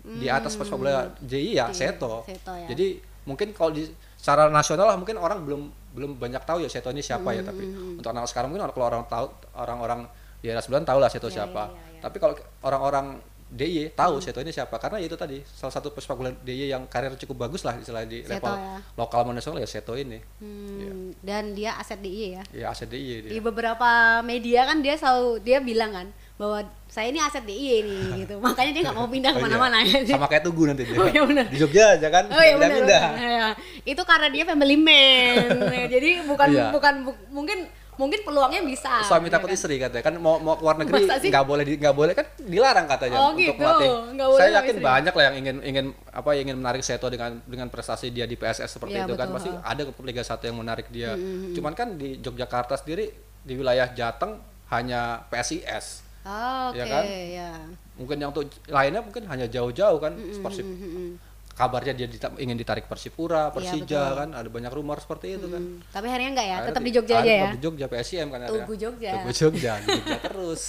di 0.00 0.28
atas 0.28 0.54
sepak 0.54 0.72
bola 0.72 1.12
DI 1.18 1.56
ya 1.56 1.68
Seto. 1.70 2.24
Seto 2.24 2.52
ya. 2.54 2.68
Jadi 2.68 2.96
mungkin 3.22 3.52
kalau 3.52 3.68
di 3.70 3.84
secara 4.14 4.48
nasional 4.48 4.86
lah 4.86 4.96
mungkin 4.96 5.16
orang 5.16 5.40
belum 5.40 5.62
belum 5.90 6.10
banyak 6.16 6.40
tahu 6.42 6.60
ya 6.60 6.68
Seto 6.68 6.88
ini 6.88 7.00
siapa 7.00 7.32
ya 7.32 7.42
tapi 7.42 7.64
Hmm, 7.66 7.98
untuk 7.98 8.08
anak 8.08 8.24
sekarang 8.24 8.48
mungkin 8.48 8.64
kalau 8.70 8.86
orang 8.86 9.04
tahu 9.06 9.26
orang-orang 9.54 10.00
di 10.38 10.48
era 10.48 10.60
9 10.60 10.72
tahu 10.82 10.96
lah 10.96 11.08
Seto 11.08 11.26
Iya, 11.26 11.44
siapa. 11.44 11.62
iya, 11.66 11.74
iya, 11.74 11.84
iya. 11.90 12.00
Tapi 12.00 12.16
kalau 12.16 12.32
orang-orang 12.62 13.06
DIY 13.50 13.92
tahu 13.92 14.18
Seto 14.18 14.38
ini 14.38 14.48
siapa 14.48 14.76
karena 14.76 14.96
ya 14.96 15.04
itu 15.04 15.14
tadi 15.14 15.42
salah 15.44 15.70
satu 15.70 15.90
pesepak 15.90 16.14
bola 16.14 16.30
DIY 16.32 16.70
yang 16.70 16.86
karir 16.86 17.10
cukup 17.16 17.44
bagus 17.44 17.60
lah 17.60 17.74
istilah 17.74 18.02
di 18.04 18.22
Seto 18.22 18.38
level 18.40 18.54
ya. 18.54 18.78
lokal 18.94 19.20
maupun 19.20 19.34
nasional 19.34 19.58
ya 19.58 19.66
Seto 19.66 19.92
ini. 19.92 20.22
Hmm, 20.38 21.10
dan 21.18 21.50
dia 21.50 21.74
aset 21.74 21.98
DIY 21.98 22.28
ya. 22.32 22.42
Ya 22.52 22.66
aset 22.68 22.86
DIY 22.86 23.26
dia. 23.26 23.30
Di 23.30 23.38
beberapa 23.40 23.90
media 24.20 24.64
kan 24.64 24.78
dia 24.78 24.94
selalu 24.94 25.38
dia 25.40 25.58
bilang 25.58 25.90
kan 25.90 26.06
bahwa 26.36 26.62
saya 26.86 27.10
ini 27.10 27.18
aset 27.18 27.42
DIY 27.42 27.76
nih 27.82 28.00
gitu. 28.22 28.34
Makanya 28.38 28.70
dia 28.70 28.82
nggak 28.84 28.96
mau 28.96 29.06
pindah 29.06 29.30
Oh 29.30 29.34
iya. 29.34 29.42
ke 29.42 29.46
mana-mana 29.46 29.76
ya. 29.84 29.98
Sama 30.06 30.26
kayak 30.26 30.42
Tugu 30.42 30.62
nanti 30.64 30.82
dia. 30.84 30.94
Oh, 30.94 31.04
iya. 31.04 31.42
Di 31.44 31.56
Jogja 31.58 31.84
aja 31.94 32.08
kan. 32.08 32.24
Oh 32.26 32.38
iya 32.38 32.54
benar. 32.54 32.70
pindah-pindah. 32.70 33.02
benar. 33.10 33.28
Ya. 33.28 33.48
Itu 33.84 34.02
karena 34.04 34.28
dia 34.28 34.44
family 34.44 34.76
man. 34.78 35.34
Ya, 35.68 35.84
Jadi 35.98 36.10
bukan 36.22 36.48
Iya. 36.48 36.70
bukan 36.70 36.94
bu- 37.02 37.22
mungkin 37.28 37.66
mungkin 38.00 38.24
peluangnya 38.24 38.64
bisa. 38.64 39.04
Suami 39.04 39.28
ya 39.28 39.36
takut 39.36 39.46
kan? 39.46 39.56
istri 39.60 39.76
katanya 39.76 40.00
kan 40.02 40.14
mau 40.16 40.40
mau 40.40 40.56
keluar 40.56 40.80
negeri 40.80 41.04
nggak 41.04 41.44
boleh 41.44 41.62
nggak 41.68 41.92
boleh 41.92 42.12
kan 42.12 42.24
dilarang 42.40 42.88
katanya 42.88 43.18
Oh, 43.18 43.30
untuk 43.30 43.44
gitu. 43.44 43.60
melatih. 43.60 43.90
Saya 44.34 44.50
yakin 44.56 44.74
istri. 44.74 44.86
banyak 44.86 45.12
lah 45.12 45.24
yang 45.28 45.36
ingin 45.36 45.56
ingin 45.60 45.84
apa 46.08 46.30
ingin 46.32 46.56
menarik 46.56 46.80
Seto 46.80 47.06
dengan 47.06 47.36
dengan 47.44 47.68
prestasi 47.68 48.08
dia 48.08 48.24
di 48.24 48.34
PSS 48.34 48.70
seperti 48.72 48.96
Iya, 48.96 49.04
itu 49.04 49.14
kan 49.14 49.28
betul. 49.28 49.36
pasti 49.36 49.50
ada 49.52 49.82
Liga 50.00 50.22
1 50.22 50.40
yang 50.42 50.56
menarik 50.56 50.86
dia. 50.88 51.12
Cuman 51.52 51.72
kan 51.72 51.94
di 51.94 52.16
Yogyakarta 52.16 52.74
sendiri 52.74 53.12
di 53.38 53.52
wilayah 53.54 53.90
Jateng 53.90 54.40
hanya 54.70 55.20
PSIS. 55.28 56.08
Oh, 56.20 56.68
Oke, 56.68 56.76
Ya 56.76 56.84
kan? 56.86 57.04
ya. 57.04 57.50
Mungkin 57.96 58.16
yang 58.16 58.30
untuk 58.30 58.44
lainnya 58.66 59.00
mungkin 59.00 59.24
hanya 59.24 59.44
jauh-jauh 59.44 59.96
kan 59.96 60.12
Persib 60.16 60.64
Mm-mm. 60.64 61.16
Kabarnya 61.60 61.92
dia 61.92 62.06
dita- 62.06 62.32
ingin 62.34 62.54
ditarik 62.54 62.84
Persipura, 62.84 63.50
Persija 63.50 63.76
Iya, 63.76 63.84
betul. 63.84 64.16
kan 64.16 64.28
ada 64.32 64.48
banyak 64.48 64.72
rumor 64.72 64.96
seperti 64.96 65.36
itu 65.36 65.46
kan. 65.46 65.60
Hmm, 65.60 65.84
Tapi 65.86 66.04
akhirnya 66.06 66.30
enggak 66.32 66.46
ya, 66.46 66.54
Akhirnya 66.54 66.68
tetap 66.70 66.82
di 66.82 66.90
Jogja 66.90 67.14
aja 67.14 67.24
ya. 67.26 67.36
tetap 67.38 67.52
Di 67.52 67.60
Jogja 67.60 67.86
PSIM 67.86 68.26
kan 68.26 68.40
ada. 68.40 68.50
Tugu 68.50 68.74
Jogja. 68.74 69.10
Tugu 69.14 69.30
Jogja, 69.30 69.72
di 69.76 69.88
Jogja 69.90 70.18
terus. 70.26 70.62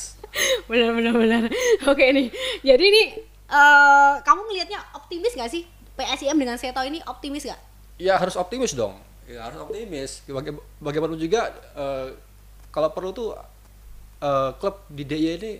benar 0.66 0.92
benar 0.92 1.14
benar. 1.14 1.42
Oke 1.86 2.06
nih. 2.10 2.28
Jadi 2.62 2.84
ini 2.86 3.04
eh 3.48 4.14
kamu 4.22 4.42
ngelihatnya 4.46 4.80
optimis 4.94 5.32
gak 5.34 5.50
sih 5.50 5.64
PSIM 5.94 6.36
dengan 6.36 6.56
Seto 6.56 6.80
ini 6.82 7.00
optimis 7.02 7.44
gak? 7.46 7.60
Ya 7.96 8.16
harus 8.16 8.36
optimis 8.36 8.72
dong. 8.72 9.00
Ya 9.26 9.44
harus 9.44 9.58
optimis. 9.58 10.24
Baga- 10.26 10.52
bagaimanapun 10.78 11.16
juga 11.18 11.48
eh, 11.74 12.08
kalau 12.70 12.90
perlu 12.90 13.12
tuh 13.12 13.36
eh, 14.20 14.52
klub 14.56 14.84
di 14.88 15.04
DIY 15.04 15.32
ini 15.38 15.52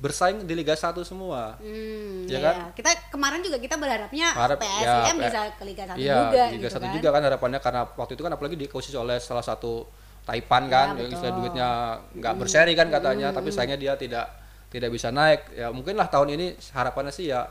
bersaing 0.00 0.42
di 0.42 0.54
Liga 0.54 0.72
1 0.72 0.96
semua. 1.02 1.60
Hmm, 1.60 2.24
Ya 2.24 2.34
ya 2.34 2.38
kan? 2.42 2.54
ya. 2.54 2.64
Kita 2.72 2.90
kemarin 3.10 3.40
juga 3.40 3.56
kita 3.56 3.76
berharapnya 3.76 4.32
Harap- 4.32 4.58
PSIM 4.58 4.80
ya, 5.14 5.22
bisa 5.22 5.40
ke 5.52 5.62
Liga 5.62 5.84
1 5.86 5.94
Iya, 5.94 6.14
juga 6.18 6.42
Liga 6.48 6.64
gitu 6.64 6.74
1 6.74 6.80
kan. 6.82 6.94
juga 6.96 7.08
kan 7.10 7.22
harapannya 7.22 7.60
karena 7.60 7.82
waktu 7.90 8.12
itu 8.14 8.22
kan 8.22 8.32
apalagi 8.32 8.56
dikhusus 8.56 8.94
oleh 8.94 9.16
salah 9.18 9.42
satu 9.42 9.84
Taipan 10.22 10.66
kan 10.66 10.94
Ya, 10.94 11.02
yang 11.02 11.10
istilah 11.10 11.34
duitnya 11.34 11.68
nggak 12.14 12.34
berseri 12.34 12.72
kan 12.72 12.88
katanya 12.88 13.28
tapi 13.30 13.48
sayangnya 13.48 13.78
dia 13.78 13.92
tidak 13.94 14.26
tidak 14.68 14.88
bisa 14.88 15.08
naik 15.10 15.48
ya 15.50 15.68
mungkin 15.68 15.94
lah 15.94 16.06
tahun 16.06 16.28
ini 16.30 16.46
harapannya 16.70 17.10
sih 17.10 17.28
ya 17.28 17.48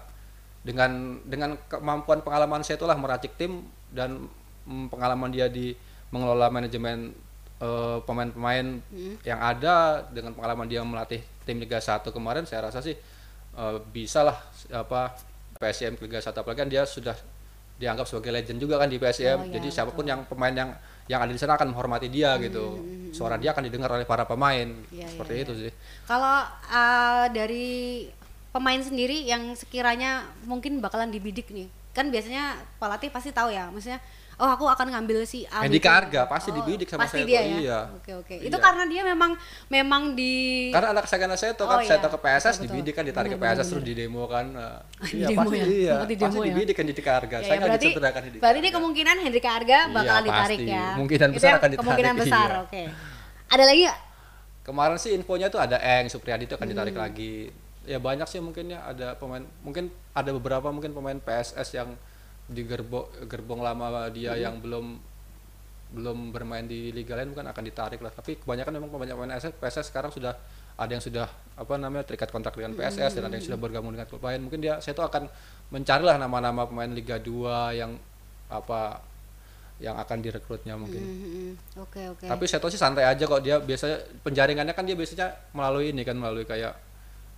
dengan 0.59 0.91
dengan 1.23 1.57
kemampuan 1.65 2.19
pengalaman 2.19 2.61
saya 2.61 2.77
itulah 2.77 2.95
meracik 2.95 3.35
tim 3.35 3.63
dan 3.89 4.29
pengalaman 4.65 5.29
dia 5.29 5.47
di 5.47 5.73
mengelola 6.09 6.47
manajemen 6.47 7.11
eh, 7.57 7.97
pemain-pemain 8.01 8.79
yang 9.21 9.39
ada 9.39 9.75
dengan 10.07 10.31
pengalaman 10.31 10.65
dia 10.65 10.79
melatih 10.81 11.19
tim 11.49 11.57
Liga 11.57 11.81
1 11.81 12.05
kemarin 12.13 12.45
saya 12.45 12.69
rasa 12.69 12.85
sih 12.85 12.93
eh, 13.57 13.77
bisa 13.89 14.21
lah 14.21 14.37
apa 14.69 15.17
PSM 15.57 15.97
Liga 15.97 16.21
1 16.21 16.29
apalagi 16.29 16.61
kan 16.61 16.69
dia 16.69 16.85
sudah 16.85 17.17
dianggap 17.79 18.05
sebagai 18.05 18.29
legend 18.35 18.59
juga 18.61 18.75
kan 18.77 18.91
di 18.91 19.01
PSM 19.01 19.39
Oh, 19.39 19.45
iya, 19.49 19.53
jadi 19.57 19.67
siapa 19.71 19.91
pun 19.95 20.05
yang 20.05 20.27
pemain 20.27 20.51
yang 20.51 20.69
yang 21.09 21.25
ada 21.25 21.31
di 21.33 21.41
sana 21.41 21.57
akan 21.57 21.73
menghormati 21.73 22.11
dia 22.11 22.37
gitu. 22.37 22.77
suara 23.09 23.41
dia 23.41 23.49
akan 23.49 23.65
didengar 23.65 23.89
oleh 23.89 24.05
para 24.05 24.29
pemain. 24.29 24.69
Iya, 24.93 25.09
seperti 25.09 25.33
iya, 25.33 25.41
itu 25.41 25.53
sih. 25.57 25.71
Kalau 26.05 26.45
uh, 26.69 27.25
dari 27.33 28.05
pemain 28.53 28.77
sendiri 28.77 29.25
yang 29.25 29.57
sekiranya 29.57 30.29
mungkin 30.45 30.77
bakalan 30.77 31.09
dibidik 31.09 31.49
nih, 31.49 31.65
kan 31.97 32.13
biasanya 32.13 32.61
pelatih 32.77 33.09
pasti 33.09 33.33
tahu 33.33 33.49
ya, 33.49 33.73
maksudnya 33.73 33.97
oh 34.39 34.49
aku 34.49 34.65
akan 34.65 34.87
ngambil 34.89 35.23
si 35.23 35.43
A. 35.45 35.61
Hendi 35.61 35.77
gitu. 35.77 35.85
Karga 35.85 36.23
pasti 36.25 36.49
Oh, 36.49 36.55
dibidik 36.55 36.87
sama 36.87 37.03
pasti 37.03 37.19
Seto, 37.19 37.27
dia 37.27 37.39
ya. 37.39 37.57
iya. 37.57 37.79
Oke 37.91 38.11
oke. 38.15 38.33
Iya. 38.33 38.47
Itu 38.47 38.57
karena 38.57 38.83
dia 38.85 39.01
memang 39.03 39.31
memang 39.67 40.15
di 40.15 40.33
karena 40.69 40.95
anak 40.95 41.03
kesayangan 41.03 41.35
Seto 41.35 41.63
Oh, 41.63 41.69
kan 41.69 41.79
iya. 41.81 41.89
Seto 41.93 42.07
ke 42.07 42.17
PSS 42.17 42.55
Betul, 42.55 42.63
dibidik 42.65 42.93
kan 42.93 43.03
ditarik 43.03 43.29
ke 43.29 43.37
Benar, 43.37 43.53
PSS 43.53 43.67
terus 43.69 43.83
di 43.83 43.93
demo 43.93 44.23
kan 44.25 44.45
Di 45.01 45.13
iya 45.13 45.27
demo 45.27 45.39
pasti 45.43 45.55
ya? 45.55 45.65
iya 45.65 45.95
di 46.01 46.15
pasti 46.15 46.37
ya? 46.37 46.45
dibidik 46.45 46.73
kan 46.73 46.85
di 46.85 46.93
Karga 46.95 47.37
Ya, 47.37 47.39
saya 47.41 47.53
ya, 47.53 47.61
berarti, 47.61 47.87
teriakan 47.91 48.21
di 48.23 48.37
berarti 48.37 48.57
ini 48.57 48.69
kemungkinan 48.71 49.15
Hendrik 49.19 49.45
Arga 49.45 49.79
bakalan 49.89 50.07
Iya, 50.15 50.25
ditarik 50.25 50.57
pasti. 50.57 50.71
ya. 50.71 50.85
Kemungkinan 50.89 51.29
besar 51.29 51.51
akan 51.51 51.69
ditarik, 51.69 51.79
Kemungkinan 51.83 52.13
besar, 52.15 52.47
iya. 52.49 52.59
oke. 52.61 52.83
Ada 53.49 53.63
lagi 53.65 53.83
kemarin 54.61 54.95
sih 54.95 55.11
infonya 55.11 55.47
tuh 55.47 55.57
ada 55.57 55.77
Eng 55.77 56.07
Supriyadi 56.07 56.45
itu 56.45 56.53
akan 56.53 56.61
Hmm. 56.61 56.73
ditarik 56.73 56.95
lagi 56.95 57.49
ya 57.83 57.97
banyak 57.97 58.23
sih 58.23 58.37
mungkin 58.37 58.69
ya 58.69 58.85
ada 58.85 59.17
pemain 59.17 59.41
mungkin 59.59 59.89
ada 60.13 60.29
beberapa 60.29 60.69
mungkin 60.69 60.93
pemain 60.93 61.17
PSS 61.17 61.73
yang 61.73 61.89
di 62.49 62.65
gerbong 62.65 63.05
gerbong 63.29 63.61
lama 63.61 64.09
dia 64.09 64.33
Hmm. 64.33 64.41
yang 64.41 64.55
belum 64.57 64.85
belum 65.89 66.29
bermain 66.29 66.69
di 66.69 66.93
liga 66.93 67.17
lain 67.17 67.33
mungkin 67.33 67.49
akan 67.49 67.63
ditarik 67.65 67.97
lah. 67.97 68.13
Tapi 68.13 68.37
kebanyakan 68.41 68.77
memang 68.77 68.89
pemain 68.89 69.09
pemain 69.09 69.33
PSS, 69.33 69.53
PSS 69.57 69.85
sekarang 69.89 70.13
sudah 70.13 70.37
ada 70.77 70.91
yang 70.91 71.01
sudah 71.01 71.25
apa 71.57 71.73
namanya 71.75 72.05
terikat 72.05 72.29
kontrak 72.29 72.53
dengan 72.53 72.77
PSS 72.77 73.17
dan 73.17 73.25
ada 73.25 73.35
yang 73.35 73.45
sudah 73.45 73.57
bergabung 73.57 73.91
dengan 73.91 74.05
klub 74.05 74.21
lain. 74.21 74.45
Mungkin 74.45 74.61
dia 74.61 74.77
saya 74.79 74.93
tuh 74.93 75.03
akan 75.03 75.25
mencari 75.69 76.03
lah 76.05 76.17
nama-nama 76.17 76.65
pemain 76.65 76.89
Liga 76.89 77.17
2 77.17 77.73
yang 77.73 77.97
apa 78.49 79.01
yang 79.79 79.95
akan 79.95 80.17
direkrutnya 80.19 80.75
mungkin. 80.75 80.99
Mhm, 81.01 81.51
Oke 81.79 82.01
oke. 82.05 82.25
tapi 82.27 82.43
Seto 82.45 82.67
sih 82.69 82.77
santai 82.77 83.07
aja 83.07 83.23
kok. 83.25 83.41
Dia 83.41 83.57
biasanya 83.57 83.97
penjaringannya 84.21 84.73
kan 84.75 84.85
dia 84.85 84.93
biasanya 84.93 85.31
melalui 85.55 85.89
ini 85.89 86.03
kan 86.05 86.19
melalui 86.19 86.43
kayak 86.45 86.75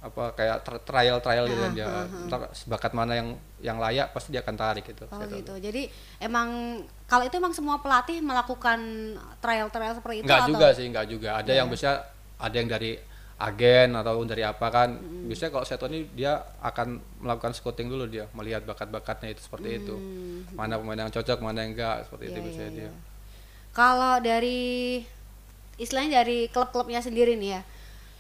apa 0.02 0.34
kayak 0.34 0.66
tr- 0.66 0.82
trial 0.82 1.22
trial 1.22 1.46
gitu 1.46 1.62
kan 1.62 1.74
dia 1.78 1.86
ntar 2.26 2.50
bakat 2.66 2.90
mana 2.92 3.14
yang 3.22 3.38
yang 3.62 3.78
layak 3.78 4.10
pasti 4.10 4.34
dia 4.34 4.42
akan 4.42 4.58
tarik 4.58 4.82
gitu. 4.90 5.06
Oh 5.06 5.22
Seto. 5.22 5.38
gitu. 5.38 5.54
Jadi 5.62 5.86
emang 6.18 6.82
kalau 7.06 7.22
itu 7.30 7.38
emang 7.38 7.54
semua 7.54 7.78
pelatih 7.78 8.18
melakukan 8.18 8.82
trial-trial 9.38 9.94
seperti 9.94 10.16
itu 10.22 10.26
Enggak 10.26 10.42
atau? 10.42 10.50
juga 10.50 10.68
sih, 10.74 10.86
enggak 10.90 11.06
juga. 11.06 11.30
Ada 11.38 11.52
yang 11.54 11.70
bisa 11.70 12.02
ada 12.42 12.56
yang 12.58 12.66
dari 12.66 12.98
agen 13.38 13.94
atau 13.94 14.26
dari 14.26 14.42
apa 14.42 14.68
kan. 14.74 14.90
Biasanya 15.30 15.52
kalau 15.54 15.66
Seto 15.70 15.86
ini 15.86 16.10
dia 16.14 16.34
akan 16.62 16.98
melakukan 17.22 17.54
scouting 17.54 17.86
dulu 17.86 18.10
dia, 18.10 18.26
melihat 18.34 18.66
bakat-bakatnya 18.66 19.38
itu 19.38 19.42
seperti 19.46 19.86
itu. 19.86 19.96
Mana 20.58 20.82
pemain 20.82 20.98
yang 20.98 21.14
cocok, 21.14 21.38
mana 21.42 21.62
yang 21.62 21.78
enggak, 21.78 22.10
seperti 22.10 22.34
itu 22.34 22.38
Iya, 22.38 22.46
biasanya 22.50 22.70
iya, 22.70 22.78
dia. 22.78 22.84
iya. 22.86 22.92
Kalau 23.72 24.14
dari 24.18 24.62
istilahnya 25.78 26.22
dari 26.22 26.50
klub-klubnya 26.50 27.02
sendiri 27.02 27.34
nih 27.38 27.50
ya, 27.58 27.62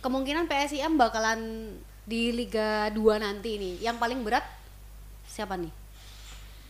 kemungkinan 0.01 0.49
PSIM 0.49 0.97
bakalan 0.97 1.71
di 2.03 2.33
Liga 2.33 2.89
2 2.91 3.21
nanti 3.21 3.55
nih. 3.55 3.75
Yang 3.85 3.97
paling 4.01 4.19
berat 4.25 4.45
siapa 5.29 5.55
nih? 5.55 5.71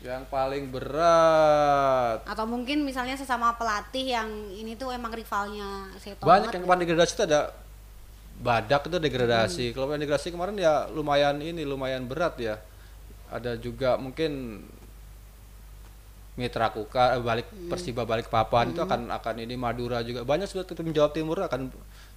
Yang 0.03 0.23
paling 0.27 0.63
berat. 0.69 2.27
Atau 2.27 2.45
mungkin 2.45 2.83
misalnya 2.83 3.15
sesama 3.15 3.55
pelatih 3.55 4.13
yang 4.17 4.29
ini 4.51 4.75
tuh 4.75 4.91
emang 4.91 5.15
rivalnya 5.15 5.89
Seto 5.97 6.27
banyak 6.27 6.51
yang 6.51 6.61
ya? 6.61 6.65
kemarin 6.67 6.81
degradasi 6.83 7.13
itu 7.15 7.23
ada 7.25 7.41
badak 8.41 8.81
itu 8.91 8.97
degradasi. 8.99 9.65
Kalau 9.71 9.87
yang 9.95 10.01
degradasi 10.03 10.33
kemarin 10.35 10.57
ya 10.59 10.89
lumayan 10.91 11.39
ini 11.39 11.63
lumayan 11.63 12.03
berat 12.05 12.35
ya. 12.41 12.59
Ada 13.31 13.55
juga 13.55 13.95
mungkin 13.95 14.61
Mitra 16.35 16.73
Kuka 16.73 17.15
eh, 17.15 17.21
balik 17.21 17.47
Persiba 17.69 18.07
balik 18.07 18.27
papan 18.31 18.73
itu 18.73 18.81
akan 18.81 19.13
akan 19.13 19.35
ini 19.39 19.55
Madura 19.55 20.01
juga. 20.01 20.25
Banyak 20.25 20.49
sudah 20.49 20.65
tim 20.65 20.89
Jawa 20.89 21.13
Timur 21.13 21.45
akan 21.45 21.69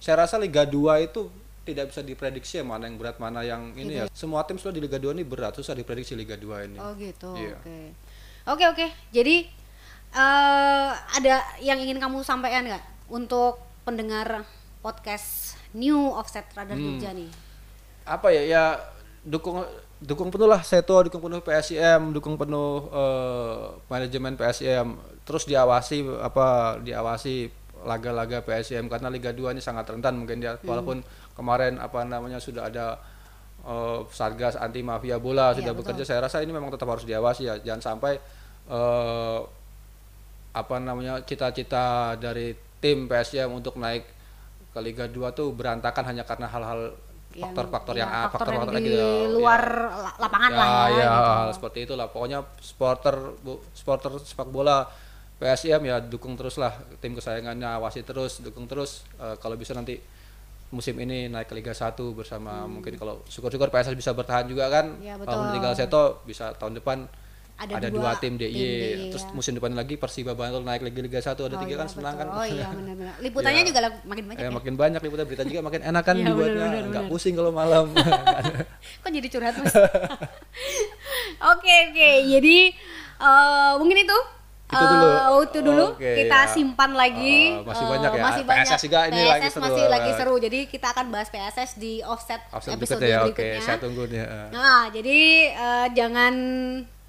saya 0.05 0.21
rasa 0.21 0.37
Liga 0.37 0.61
2 0.61 0.77
itu 1.03 1.33
tidak 1.65 1.89
bisa 1.89 2.05
diprediksi 2.05 2.61
ya 2.61 2.63
mana 2.63 2.85
yang 2.85 2.93
berat 2.95 3.17
mana 3.17 3.41
yang 3.41 3.73
ini 3.73 3.97
ya 3.97 4.05
semua 4.13 4.45
tim 4.45 4.53
sudah 4.55 4.69
di 4.71 4.85
Liga 4.85 5.01
2 5.01 5.17
ini 5.17 5.25
berat 5.25 5.57
susah 5.57 5.73
diprediksi 5.73 6.13
Liga 6.13 6.37
2 6.37 6.67
ini 6.67 6.77
Oh 6.77 6.93
gitu. 6.93 7.33
Iya. 7.33 7.57
Oke. 7.57 7.77
Oke 8.45 8.63
oke. 8.69 8.85
Jadi 9.09 9.49
eh 10.13 10.89
ada 10.93 11.35
yang 11.59 11.75
ingin 11.75 11.97
kamu 11.97 12.21
sampaikan 12.21 12.63
nggak 12.63 12.85
untuk 13.07 13.57
pendengar 13.81 14.45
podcast 14.79 15.57
New 15.73 16.13
Offset 16.13 16.45
Radar 16.53 16.77
Hmm. 16.77 16.95
Jogja 16.95 17.11
nih? 17.11 17.29
apa 18.05 18.29
ya 18.29 18.45
ya 18.45 18.63
dukung 19.25 19.65
dukung 19.97 20.29
penuh 20.29 20.45
lah 20.45 20.61
Seto 20.61 20.93
dukung 21.01 21.17
penuh 21.19 21.41
PSIM 21.41 22.13
dukung 22.13 22.37
penuh 22.37 22.85
eh, 22.93 23.63
manajemen 23.89 24.37
PSIM 24.37 24.93
terus 25.25 25.43
diawasi 25.43 26.05
apa 26.21 26.77
diawasi 26.79 27.49
laga-laga 27.85 28.41
PSIM 28.41 28.85
karena 28.85 29.07
Liga 29.07 29.29
2 29.29 29.53
ini 29.53 29.61
sangat 29.61 29.85
rentan 29.87 30.17
mungkin 30.17 30.37
dia 30.37 30.57
Hmm. 30.57 30.65
walaupun 30.65 30.97
kemarin 31.31 31.77
apa 31.77 32.01
namanya 32.01 32.37
sudah 32.37 32.65
ada 32.65 32.97
eh, 33.61 33.99
satgas 34.09 34.53
anti 34.55 34.81
mafia 34.81 35.17
bola 35.17 35.49
Iya, 35.49 35.61
sudah 35.61 35.73
betul. 35.73 35.93
bekerja 35.93 36.03
saya 36.03 36.19
rasa 36.21 36.37
ini 36.39 36.49
memang 36.49 36.69
tetap 36.69 36.85
harus 36.87 37.01
diawasi 37.01 37.41
ya 37.43 37.55
jangan 37.59 37.81
sampai 37.93 38.17
eh, 38.67 39.39
apa 40.51 40.75
namanya 40.77 41.19
cita-cita 41.21 41.85
dari 42.15 42.51
tim 42.79 43.05
PSIM 43.05 43.51
untuk 43.51 43.75
naik 43.75 44.05
ke 44.69 44.79
Liga 44.79 45.05
2 45.05 45.13
tuh 45.31 45.51
berantakan 45.51 46.03
hanya 46.05 46.23
karena 46.23 46.47
hal-hal 46.47 46.95
Yang- 47.31 47.43
faktor-faktor 47.43 47.93
ya, 47.93 47.99
yang 47.99 48.09
A, 48.09 48.19
faktor 48.29 48.47
yang 48.47 48.63
faktor-faktor 48.63 48.79
di 48.79 48.87
gitu. 48.87 49.07
luar 49.35 49.61
Ya. 49.67 49.97
la- 49.99 50.17
lapangan 50.17 50.49
ya, 50.49 50.55
lah 50.55 50.65
ya, 50.65 50.95
ya, 50.95 51.11
gitu. 51.11 51.33
seperti 51.53 51.79
itulah. 51.83 52.07
Pokoknya 52.07 52.39
supporter 52.57 53.15
bu, 53.37 53.53
supporter 53.73 54.11
sepak 54.21 54.47
bola 54.47 54.87
PSIM 55.35 55.81
ya 55.81 55.99
dukung 55.99 56.33
terus 56.33 56.55
lah 56.55 56.71
tim 56.97 57.11
kesayangannya 57.11 57.67
awasi 57.73 58.01
terus 58.01 58.39
dukung 58.39 58.65
terus 58.65 59.03
Eh, 59.15 59.35
kalau 59.37 59.55
bisa 59.55 59.71
nanti 59.71 59.99
musim 60.67 60.95
ini 60.97 61.27
naik 61.27 61.45
ke 61.45 61.55
Liga 61.55 61.71
1 61.71 61.91
bersama 62.11 62.63
mungkin 62.65 62.95
kalau 62.95 63.19
syukur-syukur 63.25 63.67
PSS 63.67 63.93
bisa 63.93 64.11
bertahan 64.11 64.43
juga 64.45 64.67
kan 64.67 64.85
Hmm. 64.91 65.01
Ya, 65.01 65.13
kalau 65.17 65.51
tinggal 65.51 65.71
Seto 65.73 66.03
bisa 66.23 66.51
tahun 66.53 66.75
depan 66.75 67.07
Ada 67.55 67.71
ada, 67.73 67.87
dua 67.87 68.11
dua, 68.11 68.19
tim 68.19 68.35
DIY 68.35 68.51
DIY, 68.51 68.75
terus 69.09 69.23
ya. 69.23 69.31
musim 69.31 69.55
depan 69.55 69.71
lagi 69.71 69.95
Persiba 69.95 70.35
Bantul 70.35 70.59
naik 70.61 70.83
lagi 70.83 70.99
Liga 70.99 71.19
1 71.19 71.31
ada 71.31 71.55
Oh, 71.55 71.61
tiga 71.61 71.67
iya, 71.69 71.77
kan 71.77 71.87
senang 71.87 72.15
kan. 72.17 72.27
Oh 72.29 72.43
iya 72.43 72.67
benar-benar. 72.67 73.15
Liputannya 73.23 73.61
Ya. 73.61 73.65
juga 73.65 73.79
makin 74.03 74.23
banyak 74.25 74.37
Eh, 74.37 74.43
ya. 74.43 74.51
makin 74.51 74.73
banyak 74.75 74.99
liputan 74.99 75.23
berita 75.25 75.43
juga 75.45 75.61
makin 75.61 75.81
enak 75.85 76.03
kan 76.03 76.15
Iya, 76.19 76.25
dibuatnya 76.25 76.67
nggak 76.85 77.05
pusing 77.07 77.31
kalau 77.33 77.51
malam 77.51 77.95
Kok 79.03 79.07
jadi 79.09 79.27
curhat 79.29 79.55
mas? 79.55 79.71
Oke 81.55 81.73
oke, 81.87 82.09
jadi 82.29 82.57
eh, 83.17 83.71
mungkin 83.77 83.99
itu. 84.01 84.19
Itu 84.65 84.81
dulu. 84.83 85.07
Eh, 85.07 85.39
itu 85.45 85.59
dulu. 85.61 85.85
Oke, 85.93 86.09
kita 86.17 86.39
ya. 86.39 86.49
simpan 86.49 86.91
lagi. 86.91 87.37
Oh, 87.53 87.63
masih 87.63 87.85
eh, 87.85 87.91
banyak 87.91 88.11
ya. 88.11 88.21
Masih 88.23 88.43
PSS 88.43 88.49
banyak. 88.49 88.79
juga 88.81 88.99
ini 89.03 89.13
PSS 89.15 89.29
lagi 89.29 89.47
seru 89.47 89.61
masih 89.63 89.83
lagi 89.85 90.01
banget. 90.03 90.19
seru. 90.19 90.35
Jadi 90.37 90.59
kita 90.65 90.87
akan 90.89 91.05
bahas 91.07 91.27
PSS 91.29 91.71
di 91.75 91.93
offset, 92.01 92.41
Offset 92.49 92.73
episode 92.73 92.97
berikutnya 92.97 93.07
ya 93.07 93.19
oke 93.21 93.29
berikutnya. 93.31 93.61
saya 93.61 93.77
tunggu 93.77 94.03
nih 94.05 94.19
ya. 94.19 94.27
Nah, 94.49 94.83
jadi 94.89 95.19
eh, 95.47 95.87
jangan 95.91 96.33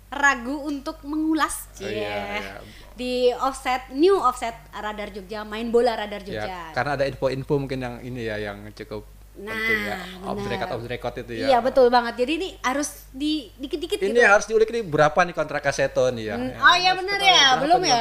ragu 0.09 0.57
untuk 0.63 1.03
mengulas 1.03 1.67
Oh, 1.75 1.83
iya, 1.83 1.91
Cie. 1.91 2.39
iya. 2.39 2.57
di 2.95 3.13
offset 3.35 3.91
new 3.91 4.17
offset 4.17 4.55
radar 4.73 5.11
Jogja 5.11 5.43
main 5.43 5.69
bola 5.69 5.93
radar 5.95 6.23
Ya, 6.23 6.41
Jogja. 6.41 6.61
karena 6.73 6.95
ada 6.95 7.05
info-info 7.05 7.55
mungkin 7.59 7.79
yang 7.79 7.95
ini 8.01 8.23
ya 8.23 8.37
yang 8.39 8.71
cukup 8.71 9.05
Nah, 9.37 9.53
penting 9.53 9.81
ya. 9.85 9.97
Off 10.25 10.37
the 10.41 10.49
record, 10.49 10.69
off 10.73 10.81
the 10.81 10.91
record 10.91 11.15
itu 11.21 11.33
ya. 11.37 11.47
Iya 11.53 11.59
betul 11.61 11.87
banget. 11.93 12.15
Jadi 12.17 12.33
ini 12.41 12.49
harus 12.65 13.05
di 13.13 13.53
dikit-dikit 13.55 14.01
Ini 14.01 14.17
gitu. 14.17 14.25
harus 14.25 14.47
diulik 14.49 14.73
nih 14.73 14.81
berapa 14.81 15.21
nih 15.23 15.35
kontrak 15.37 15.61
Kaseto 15.61 16.09
nih 16.09 16.25
ya. 16.33 16.37
Hmm, 16.41 16.49
Ya, 16.49 16.57
oh 16.57 16.75
iya 16.75 16.93
benar 16.97 17.21
ya, 17.21 17.47
belum 17.61 17.81
ya. 17.85 18.01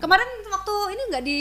Kemarin 0.00 0.28
waktu 0.48 0.74
ini 0.96 1.02
nggak 1.12 1.24
di 1.24 1.40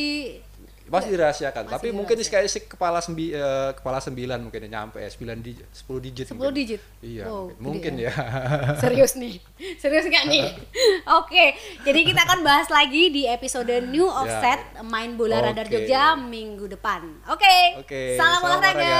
Pasti 0.92 1.10
dirahasiakan, 1.10 1.64
Masih 1.64 1.74
tapi 1.74 1.88
mungkin 1.96 2.16
ini 2.20 2.28
kayak 2.28 2.48
si 2.52 2.60
kepala 2.68 3.00
sembi, 3.00 3.32
eh, 3.32 3.72
kepala 3.72 4.04
sembilan 4.04 4.44
mungkin 4.44 4.68
ya, 4.68 4.70
nyampe 4.70 5.00
ya, 5.00 5.08
9 5.08 5.40
digit, 5.40 5.68
10 5.72 6.04
digit. 6.04 6.26
10 6.28 6.36
mungkin. 6.36 6.52
digit. 6.52 6.82
Iya, 7.00 7.24
Wow, 7.26 7.56
mungkin, 7.56 7.64
mungkin 7.64 7.94
ya. 8.04 8.12
ya. 8.12 8.76
serius 8.84 9.16
nih, 9.16 9.40
serius 9.80 10.04
nggak 10.06 10.26
nih? 10.28 10.46
Oke, 11.24 11.56
jadi 11.88 12.00
kita 12.04 12.28
akan 12.28 12.44
bahas 12.44 12.68
lagi 12.68 13.08
di 13.08 13.24
episode 13.24 13.72
New 13.88 14.06
Offset 14.06 14.60
main 14.84 15.16
bola 15.16 15.40
radar 15.40 15.64
Ya. 15.64 15.72
Oke. 15.72 15.88
Jogja 15.88 16.04
minggu 16.20 16.68
depan. 16.68 17.02
Oke, 17.32 17.80
Oke, 17.80 18.20
salam 18.20 18.44
salam 18.44 18.60
olahraga. 18.60 19.00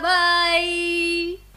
bye. 0.00 1.47